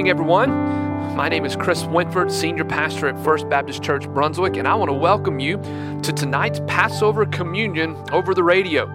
[0.00, 0.50] evening, everyone.
[1.14, 4.88] My name is Chris Winford, Senior Pastor at First Baptist Church Brunswick, and I want
[4.88, 5.58] to welcome you
[6.02, 8.86] to tonight's Passover Communion over the radio.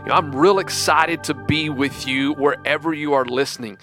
[0.00, 3.78] You know, I'm real excited to be with you wherever you are listening.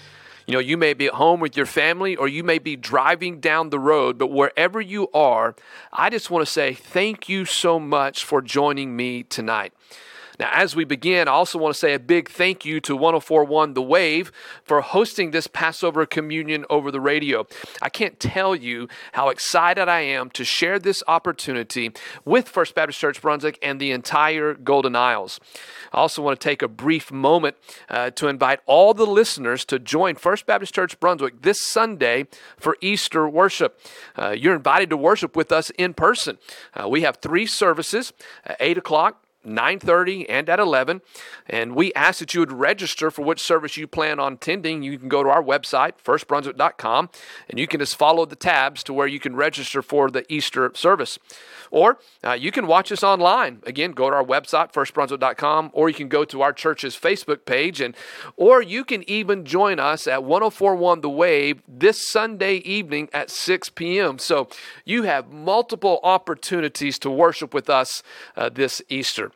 [0.46, 3.40] You know, you may be at home with your family or you may be driving
[3.40, 5.56] down the road, but wherever you are,
[5.90, 9.72] I just want to say thank you so much for joining me tonight.
[10.38, 13.74] Now, as we begin, I also want to say a big thank you to 1041
[13.74, 14.30] The Wave
[14.62, 17.46] for hosting this Passover communion over the radio.
[17.82, 21.90] I can't tell you how excited I am to share this opportunity
[22.24, 25.40] with First Baptist Church Brunswick and the entire Golden Isles.
[25.92, 27.56] I also want to take a brief moment
[27.88, 32.26] uh, to invite all the listeners to join First Baptist Church Brunswick this Sunday
[32.56, 33.80] for Easter worship.
[34.16, 36.38] Uh, you're invited to worship with us in person.
[36.74, 38.12] Uh, we have three services,
[38.48, 41.00] uh, 8 o'clock, 9:30 and at 11
[41.46, 44.82] and we ask that you would register for which service you plan on attending.
[44.82, 47.10] You can go to our website firstbrunswick.com
[47.48, 50.70] and you can just follow the tabs to where you can register for the easter
[50.74, 51.18] service.
[51.70, 53.62] Or uh, you can watch us online.
[53.64, 57.80] Again go to our website firstbrunswick.com or you can go to our church's facebook page.
[57.80, 57.96] And
[58.36, 63.70] or you can even join us at 1041 the wave this sunday evening at 6
[63.70, 64.48] p.m so
[64.84, 68.02] you have multiple opportunities to worship with us
[68.36, 69.32] uh, this easter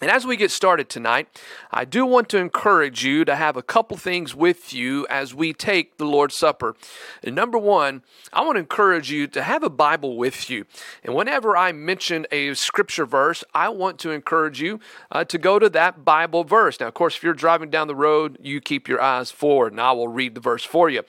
[0.00, 1.28] and as we get started tonight,
[1.70, 5.52] I do want to encourage you to have a couple things with you as we
[5.52, 6.74] take the Lord's Supper.
[7.22, 8.02] And number one,
[8.32, 10.64] I want to encourage you to have a Bible with you.
[11.04, 14.80] And whenever I mention a scripture verse, I want to encourage you
[15.12, 16.80] uh, to go to that Bible verse.
[16.80, 19.80] Now, of course, if you're driving down the road, you keep your eyes forward, and
[19.82, 21.02] I will read the verse for you.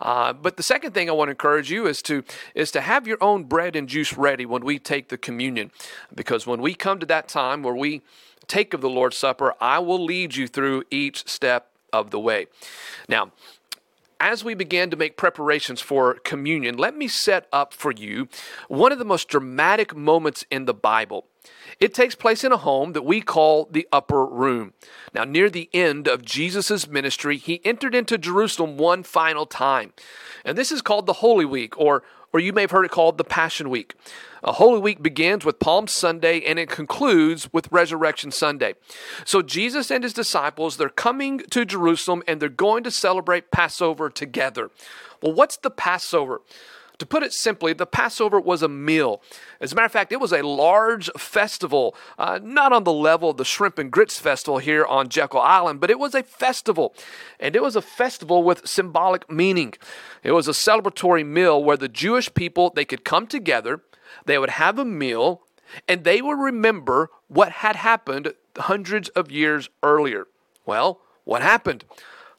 [0.00, 2.24] Uh, but the second thing I want to encourage you is to
[2.54, 5.70] is to have your own bread and juice ready when we take the communion,
[6.14, 8.00] because when we come to that time where we
[8.48, 12.46] take of the Lord's Supper, I will lead you through each step of the way.
[13.08, 13.32] Now,
[14.20, 18.28] as we begin to make preparations for communion, let me set up for you
[18.66, 21.26] one of the most dramatic moments in the Bible.
[21.78, 24.72] It takes place in a home that we call the upper room.
[25.14, 29.92] Now, near the end of Jesus' ministry, he entered into Jerusalem one final time.
[30.44, 33.18] And this is called the Holy Week, or, or you may have heard it called
[33.18, 33.94] the Passion Week.
[34.44, 38.74] A Holy Week begins with Palm Sunday and it concludes with Resurrection Sunday.
[39.24, 44.10] So Jesus and his disciples, they're coming to Jerusalem and they're going to celebrate Passover
[44.10, 44.70] together.
[45.22, 46.40] Well, what's the Passover?
[46.98, 49.22] To put it simply, the Passover was a meal.
[49.60, 53.30] As a matter of fact, it was a large festival, uh, not on the level
[53.30, 56.94] of the Shrimp and Grits Festival here on Jekyll Island, but it was a festival.
[57.38, 59.74] And it was a festival with symbolic meaning.
[60.24, 63.80] It was a celebratory meal where the Jewish people, they could come together,
[64.24, 65.42] they would have a meal,
[65.86, 70.26] and they would remember what had happened hundreds of years earlier.
[70.66, 71.84] Well, what happened?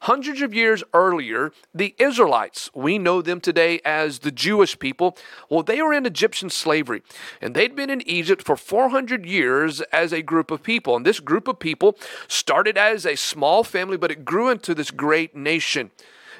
[0.04, 5.16] Hundreds of years earlier, the Israelites, we know them today as the Jewish people,
[5.50, 7.02] well, they were in Egyptian slavery.
[7.42, 10.96] And they'd been in Egypt for 400 years as a group of people.
[10.96, 11.98] And this group of people
[12.28, 15.90] started as a small family, but it grew into this great nation.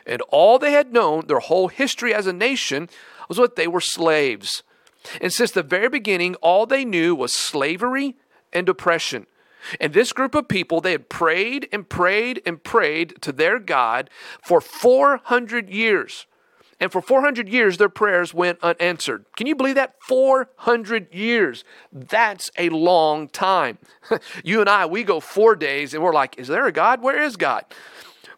[0.06, 2.88] And all they had known, their whole history as a nation,
[3.28, 4.62] was what they were slaves.
[5.20, 8.16] And since the very beginning, all they knew was slavery
[8.54, 9.26] and oppression.
[9.80, 14.10] And this group of people, they had prayed and prayed and prayed to their God
[14.42, 16.26] for 400 years.
[16.80, 19.26] And for 400 years, their prayers went unanswered.
[19.36, 19.96] Can you believe that?
[20.08, 21.62] 400 years.
[21.92, 23.76] That's a long time.
[24.44, 27.02] you and I, we go four days and we're like, is there a God?
[27.02, 27.66] Where is God?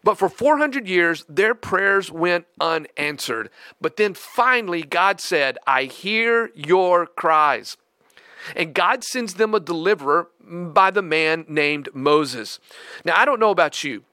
[0.03, 3.49] But for 400 years, their prayers went unanswered.
[3.79, 7.77] But then finally, God said, I hear your cries.
[8.55, 12.59] And God sends them a deliverer by the man named Moses.
[13.05, 14.03] Now, I don't know about you,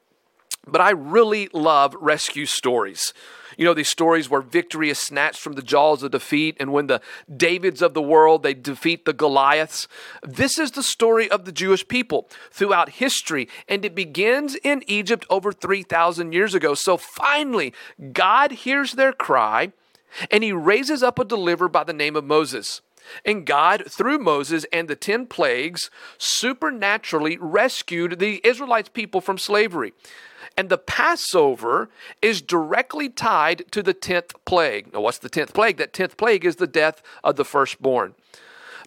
[0.66, 3.12] but I really love rescue stories.
[3.56, 6.86] You know, these stories where victory is snatched from the jaws of defeat, and when
[6.86, 7.02] the
[7.34, 9.86] Davids of the world they defeat the Goliaths.
[10.22, 15.26] This is the story of the Jewish people throughout history, and it begins in Egypt
[15.28, 16.74] over 3,000 years ago.
[16.74, 17.74] So finally,
[18.12, 19.72] God hears their cry,
[20.30, 22.80] and he raises up a deliverer by the name of Moses.
[23.24, 29.92] And God, through Moses and the 10 plagues, supernaturally rescued the Israelites' people from slavery.
[30.56, 31.90] And the Passover
[32.20, 34.92] is directly tied to the 10th plague.
[34.92, 35.76] Now, what's the 10th plague?
[35.76, 38.14] That 10th plague is the death of the firstborn.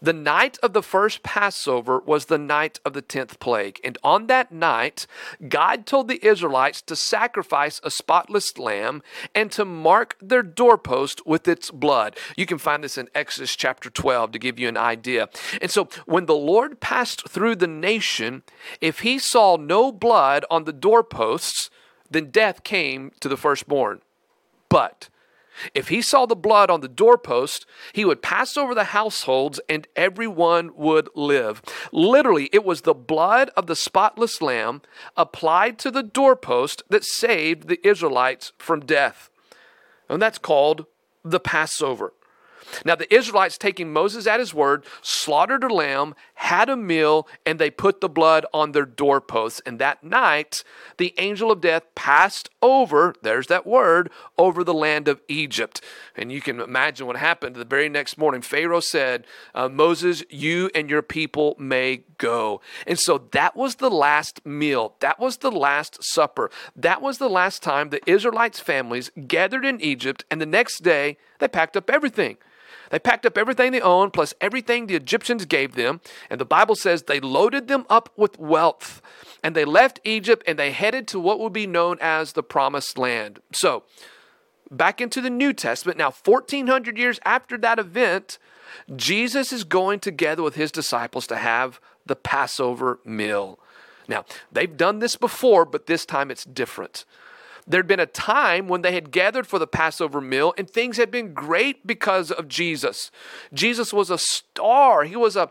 [0.03, 3.79] The night of the first Passover was the night of the 10th plague.
[3.85, 5.07] And on that night,
[5.47, 9.01] God told the Israelites to sacrifice a spotless lamb
[9.33, 12.17] and to mark their doorpost with its blood.
[12.35, 15.29] You can find this in Exodus chapter 12 to give you an idea.
[15.61, 18.43] And so when the Lord passed through the nation,
[18.81, 21.69] if he saw no blood on the doorposts,
[22.11, 24.01] then death came to the firstborn.
[24.67, 25.07] But
[25.73, 29.87] if he saw the blood on the doorpost, he would pass over the households and
[29.95, 31.61] everyone would live.
[31.91, 34.81] Literally, it was the blood of the spotless lamb
[35.15, 39.29] applied to the doorpost that saved the Israelites from death.
[40.09, 40.85] And that's called
[41.23, 42.13] the Passover.
[42.85, 47.59] Now, the Israelites, taking Moses at his word, slaughtered a lamb, had a meal, and
[47.59, 49.61] they put the blood on their doorposts.
[49.65, 50.63] And that night,
[50.97, 55.81] the angel of death passed over, there's that word, over the land of Egypt.
[56.15, 58.41] And you can imagine what happened the very next morning.
[58.41, 62.61] Pharaoh said, uh, Moses, you and your people may go.
[62.87, 64.95] And so that was the last meal.
[64.99, 66.49] That was the last supper.
[66.75, 70.25] That was the last time the Israelites' families gathered in Egypt.
[70.29, 72.37] And the next day, they packed up everything.
[72.93, 75.99] They packed up everything they owned, plus everything the Egyptians gave them.
[76.29, 79.01] And the Bible says they loaded them up with wealth.
[79.43, 82.99] And they left Egypt and they headed to what would be known as the Promised
[82.99, 83.39] Land.
[83.51, 83.81] So,
[84.69, 88.37] back into the New Testament, now 1400 years after that event,
[88.95, 93.57] Jesus is going together with his disciples to have the Passover meal.
[94.07, 97.05] Now, they've done this before, but this time it's different.
[97.65, 101.11] There'd been a time when they had gathered for the Passover meal and things had
[101.11, 103.11] been great because of Jesus.
[103.53, 105.03] Jesus was a star.
[105.03, 105.49] He was a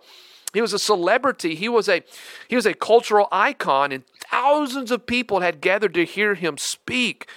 [0.53, 1.55] he was a celebrity.
[1.55, 2.03] He was a
[2.49, 7.29] he was a cultural icon and thousands of people had gathered to hear him speak.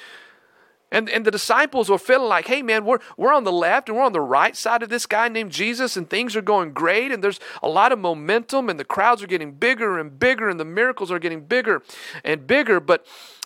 [0.91, 3.97] And, and the disciples were feeling like, hey man, we're, we're on the left and
[3.97, 7.11] we're on the right side of this guy named Jesus, and things are going great,
[7.11, 10.57] and there's a lot of momentum, and the crowds are getting bigger and bigger, and
[10.57, 11.81] the miracles are getting bigger
[12.23, 12.79] and bigger.
[12.79, 13.05] But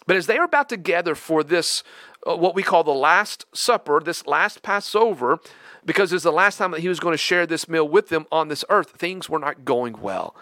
[0.10, 1.84] but as they are about to gather for this,
[2.28, 5.38] uh, what we call the Last Supper, this last Passover,
[5.86, 8.26] because it's the last time that he was going to share this meal with them
[8.32, 10.36] on this earth, things were not going well.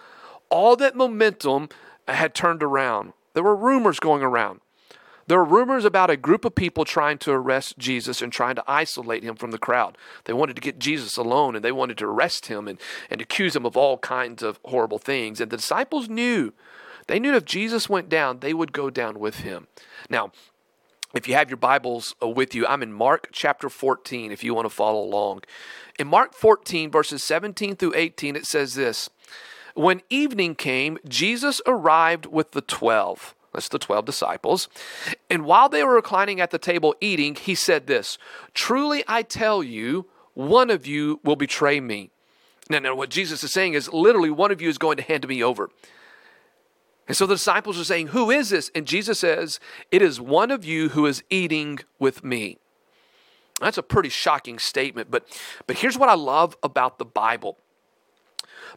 [0.48, 1.68] All that momentum
[2.08, 3.12] had turned around.
[3.34, 4.62] There were rumors going around.
[5.26, 8.64] There were rumors about a group of people trying to arrest Jesus and trying to
[8.66, 9.98] isolate him from the crowd.
[10.24, 13.54] They wanted to get Jesus alone and they wanted to arrest him and, and accuse
[13.54, 15.42] him of all kinds of horrible things.
[15.42, 16.54] And the disciples knew
[17.08, 19.66] they knew if Jesus went down, they would go down with him.
[20.08, 20.30] Now,
[21.14, 24.54] if you have your Bibles uh, with you, I'm in Mark chapter 14 if you
[24.54, 25.42] want to follow along.
[25.98, 29.08] In Mark 14, verses 17 through 18, it says this
[29.74, 33.34] When evening came, Jesus arrived with the twelve.
[33.54, 34.68] That's the 12 disciples.
[35.30, 38.18] And while they were reclining at the table eating, he said this
[38.52, 42.10] Truly I tell you, one of you will betray me.
[42.70, 45.26] Now, now, what Jesus is saying is literally, one of you is going to hand
[45.26, 45.70] me over.
[47.08, 48.70] And so the disciples are saying, Who is this?
[48.74, 49.58] And Jesus says,
[49.90, 52.58] It is one of you who is eating with me.
[53.60, 55.26] That's a pretty shocking statement, but,
[55.66, 57.58] but here's what I love about the Bible.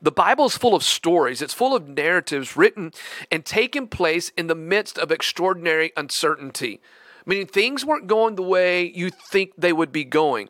[0.02, 2.92] The Bible is full of stories, it's full of narratives written
[3.30, 6.82] and taken place in the midst of extraordinary uncertainty.
[7.26, 10.50] Meaning things weren't going the way you think they would be going.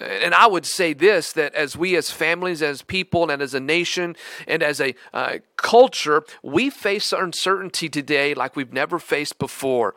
[0.00, 3.60] And I would say this that as we, as families, as people, and as a
[3.60, 4.16] nation,
[4.48, 9.94] and as a uh, culture, we face uncertainty today like we've never faced before.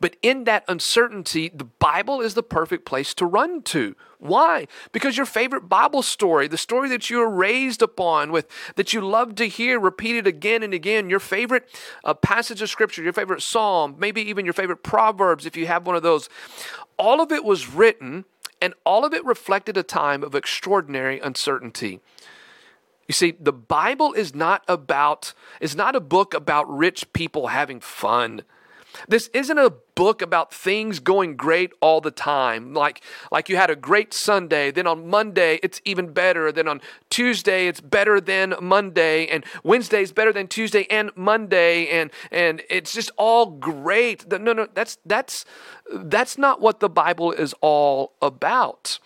[0.00, 3.96] But in that uncertainty, the Bible is the perfect place to run to.
[4.18, 4.68] Why?
[4.92, 9.00] Because your favorite Bible story, the story that you were raised upon with, that you
[9.00, 11.68] love to hear repeated again and again, your favorite
[12.04, 15.86] uh, passage of scripture, your favorite psalm, maybe even your favorite proverbs, if you have
[15.86, 16.28] one of those,
[16.96, 18.24] all of it was written
[18.60, 22.00] and all of it reflected a time of extraordinary uncertainty.
[23.06, 27.80] You see, the Bible is not about, is not a book about rich people having
[27.80, 28.42] fun.
[29.08, 32.72] This isn't a book about things going great all the time.
[32.74, 36.80] Like, like you had a great Sunday, then on Monday it's even better, then on
[37.10, 42.62] Tuesday it's better than Monday, and Wednesday is better than Tuesday and Monday, and and
[42.70, 44.30] it's just all great.
[44.30, 45.44] No, no, that's that's
[45.92, 48.98] that's not what the Bible is all about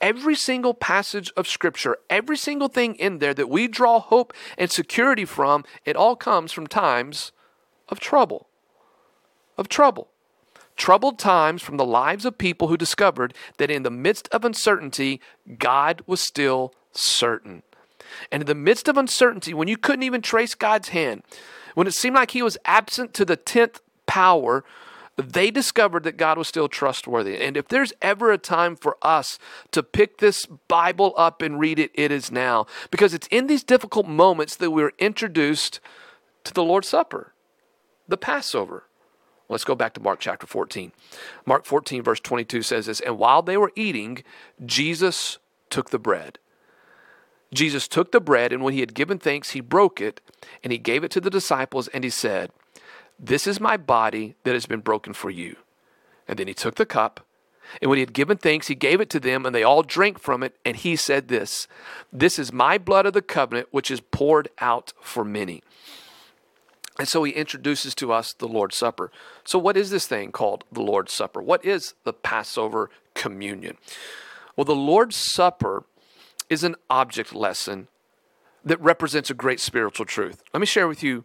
[0.00, 4.68] every single passage of Scripture, every single thing in there that we draw hope and
[4.68, 7.30] security from, it all comes from times
[7.88, 8.48] of trouble
[9.56, 10.08] of trouble.
[10.76, 15.20] Troubled times from the lives of people who discovered that in the midst of uncertainty,
[15.58, 17.62] God was still certain.
[18.30, 21.22] And in the midst of uncertainty, when you couldn't even trace God's hand,
[21.74, 24.64] when it seemed like he was absent to the 10th power,
[25.16, 27.36] they discovered that God was still trustworthy.
[27.36, 29.38] And if there's ever a time for us
[29.72, 32.66] to pick this Bible up and read it, it is now.
[32.90, 35.80] Because it's in these difficult moments that we're introduced
[36.44, 37.34] to the Lord's Supper,
[38.08, 38.84] the Passover.
[39.52, 40.92] Let's go back to Mark chapter 14.
[41.44, 44.24] Mark 14, verse 22 says this And while they were eating,
[44.64, 46.38] Jesus took the bread.
[47.52, 50.22] Jesus took the bread, and when he had given thanks, he broke it,
[50.64, 52.50] and he gave it to the disciples, and he said,
[53.18, 55.56] This is my body that has been broken for you.
[56.26, 57.20] And then he took the cup,
[57.80, 60.18] and when he had given thanks, he gave it to them, and they all drank
[60.18, 61.68] from it, and he said this
[62.10, 65.62] This is my blood of the covenant, which is poured out for many.
[66.98, 69.10] And so he introduces to us the Lord's Supper.
[69.44, 71.40] So, what is this thing called the Lord's Supper?
[71.40, 73.78] What is the Passover communion?
[74.56, 75.84] Well, the Lord's Supper
[76.50, 77.88] is an object lesson
[78.64, 80.42] that represents a great spiritual truth.
[80.52, 81.24] Let me share with you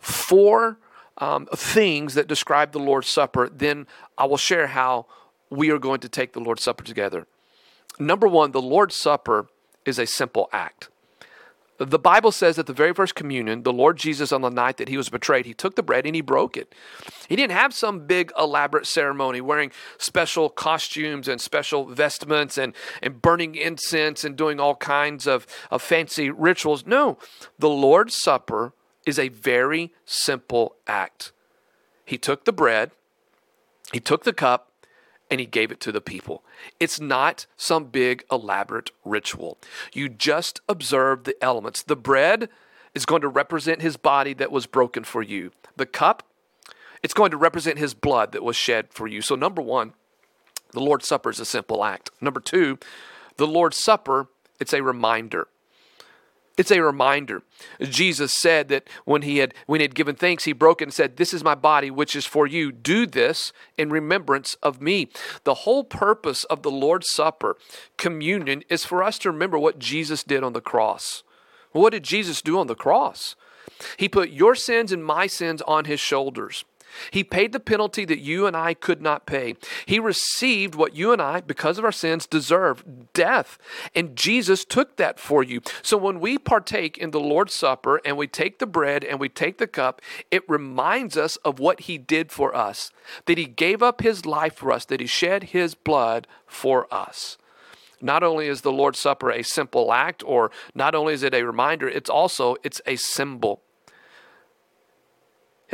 [0.00, 0.78] four
[1.18, 3.48] um, things that describe the Lord's Supper.
[3.48, 3.86] Then
[4.18, 5.06] I will share how
[5.48, 7.26] we are going to take the Lord's Supper together.
[7.98, 9.46] Number one, the Lord's Supper
[9.84, 10.88] is a simple act.
[11.78, 14.88] The Bible says that the very first communion, the Lord Jesus, on the night that
[14.88, 16.72] he was betrayed, he took the bread and he broke it.
[17.28, 23.20] He didn't have some big elaborate ceremony wearing special costumes and special vestments and, and
[23.20, 26.86] burning incense and doing all kinds of, of fancy rituals.
[26.86, 27.18] No,
[27.58, 28.72] the Lord's Supper
[29.04, 31.32] is a very simple act.
[32.04, 32.92] He took the bread,
[33.92, 34.70] he took the cup,
[35.30, 36.44] and he gave it to the people.
[36.78, 39.58] It's not some big elaborate ritual.
[39.92, 41.82] You just observe the elements.
[41.82, 42.48] The bread
[42.94, 45.50] is going to represent his body that was broken for you.
[45.76, 46.22] The cup,
[47.02, 49.22] it's going to represent his blood that was shed for you.
[49.22, 49.94] So, number one,
[50.72, 52.10] the Lord's Supper is a simple act.
[52.20, 52.78] Number two,
[53.36, 54.28] the Lord's Supper,
[54.60, 55.48] it's a reminder.
[56.56, 57.42] It's a reminder.
[57.80, 60.94] Jesus said that when he had when he had given thanks, he broke it and
[60.94, 62.70] said, "This is my body, which is for you.
[62.70, 65.08] Do this in remembrance of me."
[65.42, 67.56] The whole purpose of the Lord's Supper,
[67.96, 71.24] communion, is for us to remember what Jesus did on the cross.
[71.72, 73.34] What did Jesus do on the cross?
[73.96, 76.64] He put your sins and my sins on his shoulders.
[77.10, 79.56] He paid the penalty that you and I could not pay.
[79.86, 83.58] He received what you and I, because of our sins, deserve death.
[83.94, 85.60] And Jesus took that for you.
[85.82, 89.28] So when we partake in the Lord's Supper and we take the bread and we
[89.28, 92.90] take the cup, it reminds us of what He did for us,
[93.26, 97.38] that He gave up His life for us, that He shed His blood for us
[98.00, 101.42] not only is the lord's supper a simple act or not only is it a
[101.42, 103.62] reminder it's also it's a symbol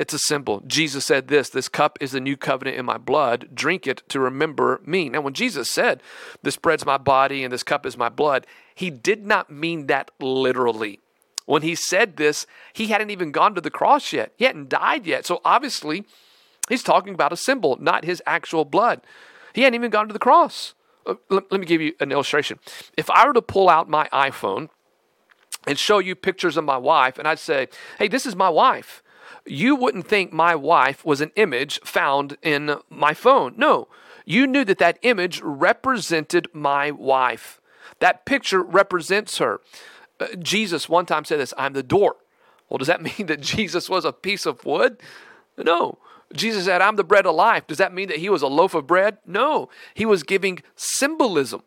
[0.01, 0.63] it's a symbol.
[0.67, 3.51] Jesus said this this cup is the new covenant in my blood.
[3.53, 5.11] Drink it to remember me.
[5.11, 6.03] Now, when Jesus said,
[6.43, 10.11] This bread's my body and this cup is my blood, he did not mean that
[10.19, 11.01] literally.
[11.45, 14.33] When he said this, he hadn't even gone to the cross yet.
[14.39, 15.27] He hadn't died yet.
[15.27, 16.07] So obviously,
[16.71, 19.03] he's talking about a symbol, not his actual blood.
[19.53, 20.73] He hadn't even gone to the cross.
[21.05, 22.59] Uh, let, let me give you an illustration.
[22.97, 24.71] If I were to pull out my iPhone
[25.67, 29.03] and show you pictures of my wife, and I'd say, Hey, this is my wife
[29.47, 33.55] you wouldn't think my wife was an image found in my phone.
[33.57, 33.89] No,
[34.25, 37.61] you knew that that image represented my wife.
[37.99, 39.61] That picture represents her.
[40.19, 42.17] Uh, Jesus one time said this I'm the door.
[42.69, 45.01] Well, does that mean that Jesus was a piece of wood?
[45.57, 45.99] No.
[46.33, 47.67] Jesus said, I'm the bread of life.
[47.67, 49.19] Does that mean that he was a loaf of bread?
[49.27, 49.69] No.
[49.95, 51.63] He was giving symbolism.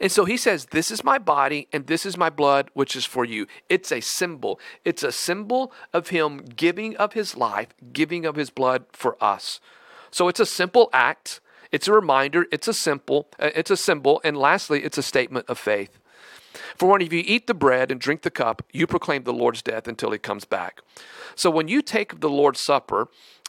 [0.00, 3.04] And so he says, This is my body and this is my blood, which is
[3.04, 3.46] for you.
[3.68, 4.60] It's a symbol.
[4.84, 9.60] It's a symbol of him giving of his life, giving of his blood for us.
[10.10, 11.40] So it's a simple act.
[11.70, 12.46] It's a reminder.
[12.50, 13.28] It's a simple.
[13.38, 14.20] Uh, it's a symbol.
[14.24, 15.98] And lastly, it's a statement of faith.
[16.76, 19.86] For when you eat the bread and drink the cup, you proclaim the Lord's death
[19.86, 20.80] until he comes back.
[21.34, 23.08] So when you take the Lord's Supper,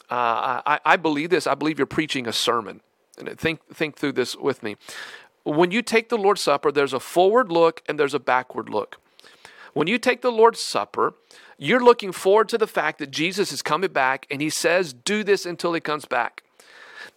[0.09, 1.47] uh, I, I believe this.
[1.47, 2.81] I believe you're preaching a sermon.
[3.17, 4.77] And think think through this with me.
[5.49, 8.99] When you take the Lord's Supper, there's a forward look and there's a backward look.
[9.73, 11.13] When you take the Lord's Supper,
[11.57, 15.23] you're looking forward to the fact that Jesus is coming back and he says, Do
[15.23, 16.43] this until he comes back.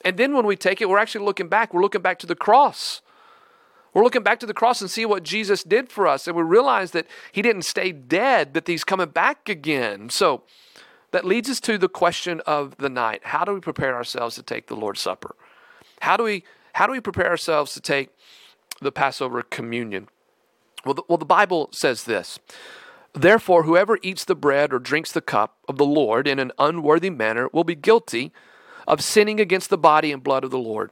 [0.05, 1.75] And then when we take it, we're actually looking back.
[1.75, 3.03] We're looking back to the cross.
[3.93, 6.27] We're looking back to the cross and see what Jesus did for us.
[6.27, 10.09] And we realize that he didn't stay dead, that he's coming back again.
[10.09, 10.43] So
[11.11, 13.21] that leads us to the question of the night.
[13.25, 15.37] How do we prepare ourselves to take the Lord's Supper?
[16.01, 18.11] How do we how do we prepare ourselves to take
[18.81, 20.09] the Passover communion?
[20.85, 22.39] Well, the, well, the Bible says this.
[23.15, 27.11] Therefore, whoever eats the bread or drinks the cup of the Lord in an unworthy
[27.11, 28.33] manner will be guilty
[28.87, 30.91] of sinning against the body and blood of the Lord.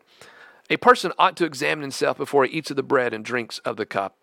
[0.68, 3.76] A person ought to examine himself before he eats of the bread and drinks of
[3.76, 4.16] the cup.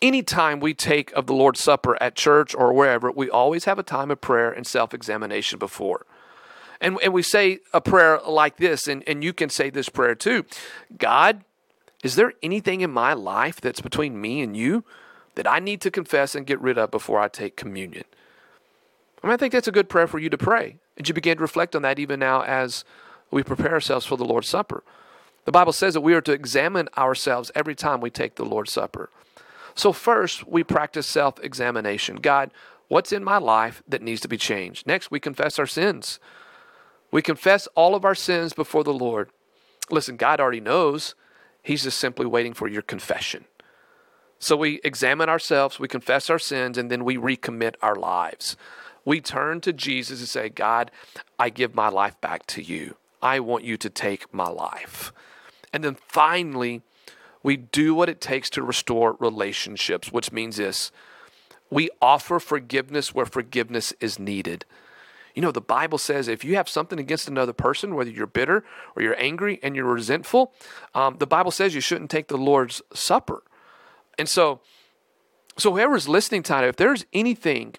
[0.00, 3.84] Anytime we take of the Lord's Supper at church or wherever, we always have a
[3.84, 6.04] time of prayer and self examination before.
[6.82, 10.16] And, and we say a prayer like this, and, and you can say this prayer
[10.16, 10.44] too
[10.98, 11.44] God,
[12.02, 14.84] is there anything in my life that's between me and you
[15.36, 18.04] that I need to confess and get rid of before I take communion?
[19.22, 20.78] I mean, I think that's a good prayer for you to pray.
[20.96, 22.84] And you begin to reflect on that even now as
[23.30, 24.82] we prepare ourselves for the Lord's Supper.
[25.44, 28.72] The Bible says that we are to examine ourselves every time we take the Lord's
[28.72, 29.08] Supper.
[29.74, 32.16] So, first, we practice self examination.
[32.16, 32.50] God,
[32.88, 34.86] what's in my life that needs to be changed?
[34.86, 36.20] Next, we confess our sins.
[37.12, 39.30] We confess all of our sins before the Lord.
[39.90, 41.14] Listen, God already knows.
[41.62, 43.44] He's just simply waiting for your confession.
[44.40, 48.56] So we examine ourselves, we confess our sins, and then we recommit our lives.
[49.04, 50.90] We turn to Jesus and say, God,
[51.38, 52.96] I give my life back to you.
[53.22, 55.12] I want you to take my life.
[55.72, 56.82] And then finally,
[57.44, 60.90] we do what it takes to restore relationships, which means this
[61.70, 64.64] we offer forgiveness where forgiveness is needed.
[65.34, 68.64] You know, the Bible says if you have something against another person, whether you're bitter
[68.94, 70.52] or you're angry and you're resentful,
[70.94, 73.42] um, the Bible says you shouldn't take the Lord's Supper.
[74.18, 74.60] And so,
[75.56, 77.74] so whoever's listening tonight, if there's anything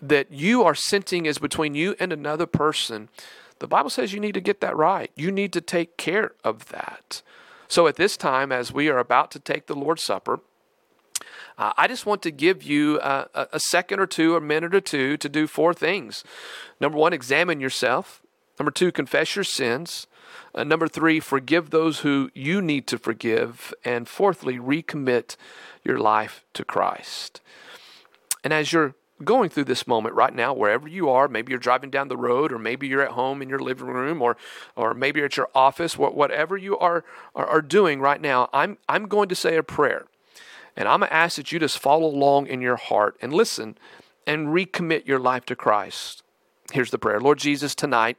[0.00, 3.08] that you are sensing is between you and another person,
[3.58, 5.10] the Bible says you need to get that right.
[5.14, 7.22] You need to take care of that.
[7.68, 10.40] So at this time, as we are about to take the Lord's Supper,
[11.58, 14.80] uh, I just want to give you a, a, second or two, a minute or
[14.80, 16.24] two to do four things.
[16.80, 18.22] Number one, examine yourself.
[18.58, 20.06] Number two, confess your sins.
[20.54, 23.72] Uh, number three, forgive those who you need to forgive.
[23.84, 25.36] And fourthly, recommit
[25.84, 27.40] your life to Christ.
[28.44, 31.28] And as you're going through this moment right now, wherever you are.
[31.28, 34.20] Maybe you're driving down the road, or maybe you're at home in your living room,
[34.20, 34.36] or
[34.76, 35.96] or maybe you're at your office.
[35.96, 40.06] Whatever you are, are, are doing right now, I'm I'm going to say a prayer,
[40.76, 43.76] and I'm gonna ask that you just follow along in your heart and listen,
[44.26, 46.22] and recommit your life to Christ.
[46.72, 47.74] Here's the prayer, Lord Jesus.
[47.74, 48.16] Tonight,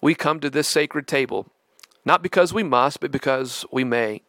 [0.00, 1.46] we come to this sacred table,
[2.04, 4.22] not because we must, but because we may.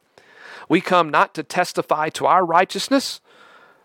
[0.70, 3.20] We come not to testify to our righteousness,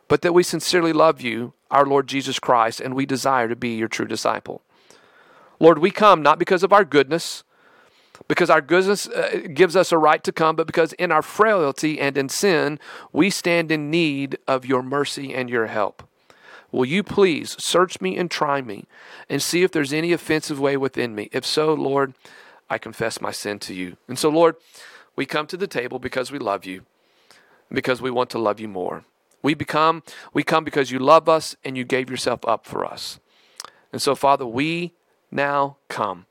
[0.08, 3.70] but that we sincerely love you our Lord Jesus Christ, and we desire to be
[3.70, 4.62] your true disciple.
[5.58, 7.42] Lord, we come not because of our goodness,
[8.28, 12.00] because our goodness uh, gives us a right to come, but because in our frailty
[12.00, 12.78] and in sin,
[13.12, 16.02] we stand in need of your mercy and your help.
[16.72, 18.84] Will you please search me and try me
[19.28, 21.28] and see if there's any offensive way within me?
[21.32, 22.14] If so, Lord,
[22.68, 23.96] I confess my sin to you.
[24.08, 24.56] And so, Lord,
[25.14, 26.82] we come to the table because we love you,
[27.70, 29.04] because we want to love you more.
[29.42, 30.02] We become
[30.32, 33.20] we come because you love us and you gave yourself up for us.
[33.92, 34.92] And so Father, we
[35.30, 36.26] now come.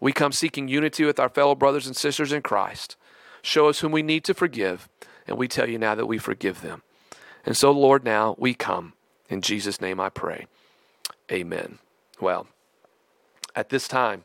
[0.00, 2.96] We come seeking unity with our fellow brothers and sisters in Christ.
[3.42, 4.88] Show us whom we need to forgive,
[5.26, 6.82] and we tell you now that we forgive them.
[7.44, 8.92] And so, Lord, now we come.
[9.28, 10.46] In Jesus' name I pray.
[11.30, 11.78] Amen.
[12.20, 12.46] Well,
[13.54, 14.24] at this time,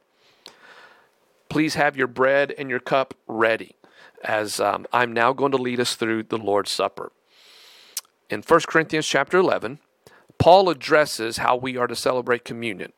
[1.49, 3.75] please have your bread and your cup ready
[4.23, 7.11] as um, I'm now going to lead us through the Lord's Supper
[8.33, 9.79] in 1 Corinthians chapter 11,
[10.39, 12.91] Paul addresses how we are to celebrate communion.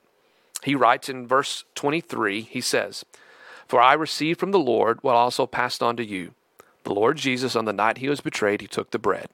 [0.63, 3.05] He writes in verse 23, he says,
[3.67, 6.33] For I received from the Lord what also passed on to you.
[6.83, 9.29] The Lord Jesus, on the night he was betrayed, he took the bread.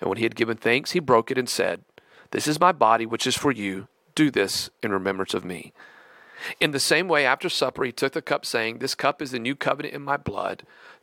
[0.00, 1.82] And when he had given thanks, he broke it and said,
[2.30, 3.88] This is my body, which is for you.
[4.14, 5.72] Do this in remembrance of me.
[6.58, 9.38] In the same way, after supper, he took the cup, saying, This cup is the
[9.38, 10.62] new covenant in my blood.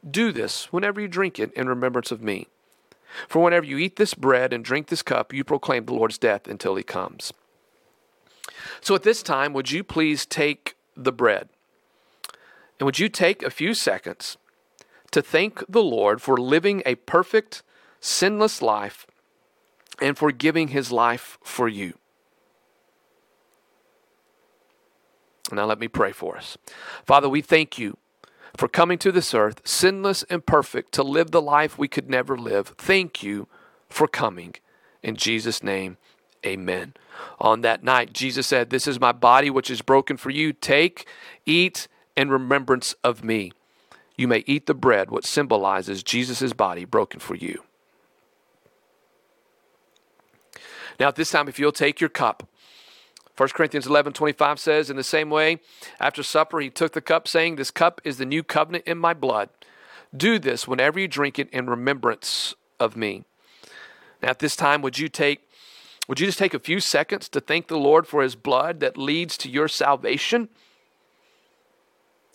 [0.10, 2.47] Do this whenever you drink it in remembrance of me.
[3.28, 6.47] For whenever you eat this bread and drink this cup, you proclaim the Lord's death
[6.47, 7.34] until he comes.
[8.81, 11.49] So at this time, would you please take the bread.
[12.79, 14.37] And would you take a few seconds
[15.11, 17.63] to thank the Lord for living a perfect,
[17.99, 19.07] sinless life
[20.01, 21.93] and for giving his life for you?
[25.51, 26.57] Now, let me pray for us.
[27.05, 27.97] Father, we thank you
[28.57, 32.37] for coming to this earth, sinless and perfect, to live the life we could never
[32.37, 32.73] live.
[32.77, 33.47] Thank you
[33.87, 34.55] for coming.
[35.01, 35.97] In Jesus' name,
[36.45, 36.93] amen.
[37.39, 40.54] On that night, Jesus said, This is my body which is broken for you.
[40.54, 41.08] Take,
[41.45, 43.52] eat in remembrance of me.
[44.15, 47.63] You may eat the bread, what symbolizes Jesus' body broken for you.
[51.00, 52.47] Now, at this time, if you'll take your cup,
[53.38, 55.60] 1 Corinthians 11 25 says, In the same way,
[56.00, 59.13] after supper, he took the cup, saying, This cup is the new covenant in my
[59.13, 59.50] blood.
[60.15, 63.26] Do this whenever you drink it in remembrance of me.
[64.23, 65.46] Now, at this time, would you take
[66.07, 68.97] would you just take a few seconds to thank the Lord for his blood that
[68.97, 70.49] leads to your salvation?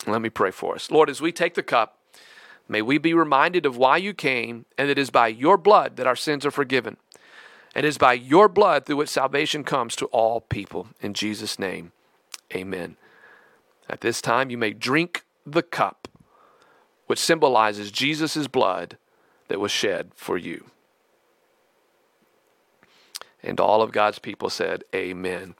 [0.05, 0.91] Let me pray for us.
[0.91, 1.97] Lord, as we take the cup,
[2.67, 6.07] may we be reminded of why you came, and it is by your blood that
[6.07, 6.97] our sins are forgiven.
[7.75, 10.89] It is by your blood through which salvation comes to all people.
[11.01, 11.91] In Jesus' name,
[12.53, 12.97] amen.
[13.89, 16.07] At this time, you may drink the cup,
[17.07, 18.97] which symbolizes Jesus' blood
[19.47, 20.65] that was shed for you.
[23.43, 25.55] And all of God's people said, Amen.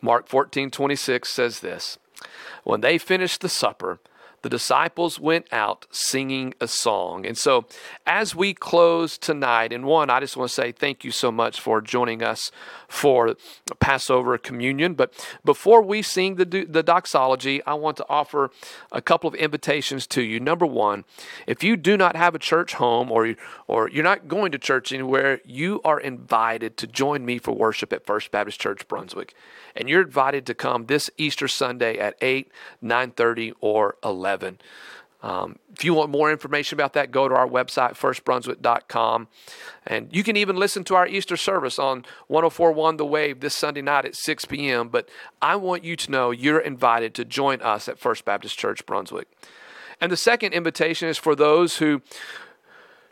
[0.00, 1.98] Mark 14 26 says this
[2.62, 3.98] When they finished the supper,
[4.44, 7.24] the disciples went out singing a song.
[7.24, 7.64] And so,
[8.06, 11.58] as we close tonight, and one, I just want to say thank you so much
[11.58, 12.52] for joining us
[12.86, 13.36] for
[13.80, 14.92] Passover communion.
[14.92, 15.14] But
[15.46, 18.50] before we sing the, the doxology, I want to offer
[18.92, 20.38] a couple of invitations to you.
[20.40, 21.06] Number one,
[21.46, 24.92] if you do not have a church home or, or you're not going to church
[24.92, 29.32] anywhere, you are invited to join me for worship at First Baptist Church Brunswick.
[29.74, 32.52] And you're invited to come this Easter Sunday at 8,
[32.82, 34.33] 9.30, or 11.
[35.24, 39.28] Um, if you want more information about that, go to our website, firstbrunswick.com.
[39.86, 43.80] And you can even listen to our Easter service on 1041 The Wave this Sunday
[43.80, 44.90] night at 6 p.m.
[44.90, 45.08] But
[45.40, 49.26] I want you to know you're invited to join us at First Baptist Church Brunswick.
[49.98, 52.02] And the second invitation is for those who,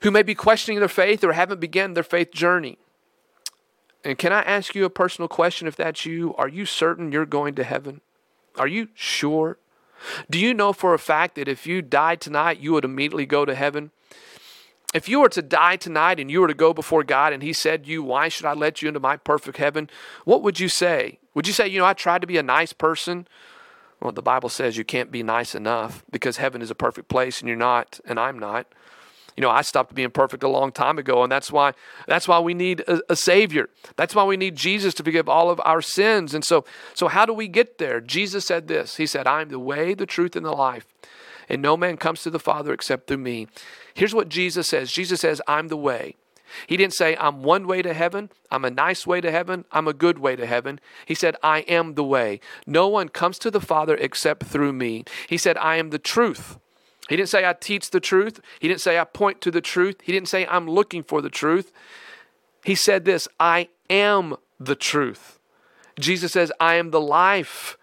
[0.03, 2.77] who may be questioning their faith or haven't begun their faith journey.
[4.05, 6.35] And can I ask you a personal question if that's you?
[6.35, 8.03] Are you certain you're going to heaven?
[8.59, 9.57] Are you sure?
[10.31, 13.45] Do you know for a fact that if you died tonight, you would immediately go
[13.45, 13.91] to heaven?
[14.95, 17.53] If you were to die tonight and you were to go before God and He
[17.53, 19.89] said you, Why should I let you into my perfect heaven?
[20.25, 21.19] What would you say?
[21.35, 23.27] Would you say, You know, I tried to be a nice person?
[24.03, 27.41] Well, the Bible says you can't be nice enough because heaven is a perfect place
[27.41, 28.67] and you're not, and I'm not.
[29.37, 31.73] You know, I stopped being perfect a long time ago, and that's why
[32.07, 33.69] that's why we need a, a, savior.
[33.97, 36.35] That's why we need Jesus to forgive all of our sins.
[36.35, 36.65] And so,
[36.95, 38.01] so how do we get there?
[38.01, 38.97] Jesus said this.
[38.97, 40.87] He said, "I'm the way, the truth, and the life,
[41.49, 43.49] and no man comes to the Father except through me."
[43.95, 44.93] Here's what Jesus says.
[44.93, 46.17] Jesus says, "I'm the way."
[46.67, 49.89] He didn't say, I'm one way to heaven, I'm a nice way to heaven, I'm
[49.89, 50.81] a good way to heaven.
[51.07, 52.41] He said, I am the way.
[52.67, 55.05] No one comes to the Father except through me.
[55.29, 56.59] He said, I am the truth.
[57.09, 58.41] He didn't say, I teach the truth.
[58.61, 59.97] He didn't say, I point to the truth.
[60.03, 61.73] He didn't say, I'm looking for the truth.
[62.65, 65.39] He said this, I am the truth.
[65.99, 67.77] Jesus says, I am the life.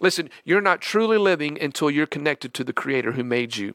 [0.00, 3.74] Listen, you're not truly living until you're connected to the Creator who made you.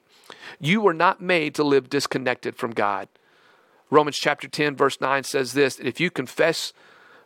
[0.59, 3.07] You were not made to live disconnected from God.
[3.89, 6.73] Romans chapter 10, verse 9 says this if you confess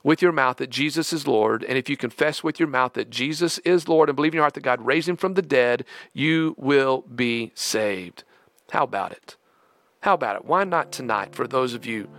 [0.03, 3.09] with your mouth that Jesus is Lord, and if you confess with your mouth that
[3.09, 5.85] Jesus is Lord and believe in your heart that God raised him from the dead,
[6.11, 8.23] you will be saved.
[8.71, 9.37] How about it?
[10.01, 10.45] How about it?
[10.45, 12.09] Why not tonight for those of you?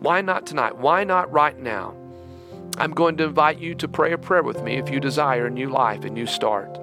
[0.00, 0.76] Why not tonight?
[0.76, 1.94] Why not right now?
[2.78, 5.50] I'm going to invite you to pray a prayer with me if you desire a
[5.50, 6.80] new life, a new start.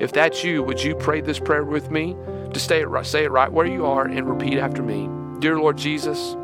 [0.00, 2.16] If that's you, would you pray this prayer with me?
[2.52, 5.08] To stay it, say it right where you are and repeat after me.
[5.38, 6.34] Dear Lord Jesus,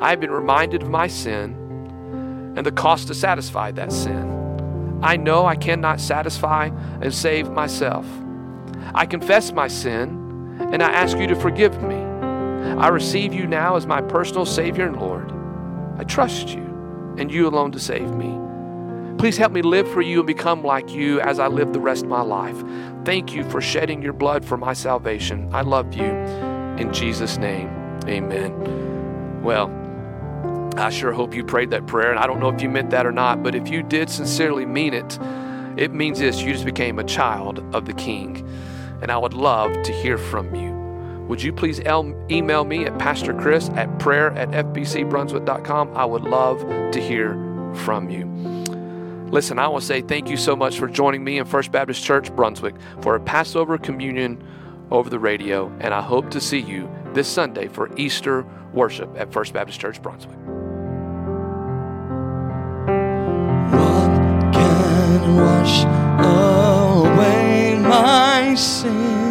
[0.00, 1.63] I have been reminded of my sin
[2.56, 5.00] and the cost to satisfy that sin.
[5.02, 8.06] I know I cannot satisfy and save myself.
[8.94, 11.96] I confess my sin and I ask you to forgive me.
[11.96, 15.30] I receive you now as my personal Savior and Lord.
[15.98, 16.62] I trust you
[17.18, 18.38] and you alone to save me.
[19.18, 22.02] Please help me live for you and become like you as I live the rest
[22.02, 22.62] of my life.
[23.04, 25.48] Thank you for shedding your blood for my salvation.
[25.52, 26.04] I love you.
[26.04, 27.68] In Jesus' name,
[28.06, 29.42] amen.
[29.42, 29.68] Well,
[30.76, 32.10] I sure hope you prayed that prayer.
[32.10, 34.66] And I don't know if you meant that or not, but if you did sincerely
[34.66, 35.18] mean it,
[35.76, 38.46] it means this you just became a child of the King.
[39.02, 40.72] And I would love to hear from you.
[41.28, 45.96] Would you please email me at Pastor Chris at prayer at fbcbrunswick.com?
[45.96, 46.60] I would love
[46.92, 47.34] to hear
[47.74, 48.26] from you.
[49.30, 52.04] Listen, I want to say thank you so much for joining me in First Baptist
[52.04, 54.42] Church Brunswick for a Passover communion
[54.90, 59.32] over the radio, and I hope to see you this Sunday for Easter worship at
[59.32, 60.43] First Baptist Church Brunswick.
[65.26, 65.84] Wash
[66.18, 69.23] away my sin?